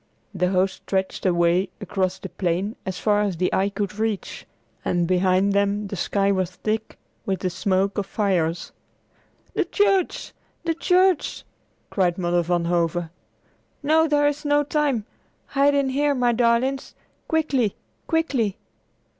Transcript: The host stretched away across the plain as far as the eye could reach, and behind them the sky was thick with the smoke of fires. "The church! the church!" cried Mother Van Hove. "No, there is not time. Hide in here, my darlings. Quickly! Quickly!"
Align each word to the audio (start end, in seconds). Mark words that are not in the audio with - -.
The 0.33 0.47
host 0.49 0.77
stretched 0.77 1.27
away 1.27 1.69
across 1.79 2.17
the 2.17 2.29
plain 2.29 2.75
as 2.87 2.97
far 2.97 3.21
as 3.21 3.37
the 3.37 3.53
eye 3.53 3.69
could 3.69 3.99
reach, 3.99 4.47
and 4.83 5.07
behind 5.07 5.53
them 5.53 5.89
the 5.89 5.95
sky 5.95 6.31
was 6.31 6.49
thick 6.49 6.97
with 7.27 7.41
the 7.41 7.51
smoke 7.51 7.99
of 7.99 8.07
fires. 8.07 8.71
"The 9.53 9.63
church! 9.63 10.33
the 10.63 10.73
church!" 10.73 11.43
cried 11.91 12.17
Mother 12.17 12.41
Van 12.41 12.65
Hove. 12.65 13.09
"No, 13.83 14.07
there 14.07 14.27
is 14.27 14.43
not 14.43 14.71
time. 14.71 15.05
Hide 15.45 15.75
in 15.75 15.89
here, 15.89 16.15
my 16.15 16.31
darlings. 16.31 16.95
Quickly! 17.27 17.75
Quickly!" 18.07 18.57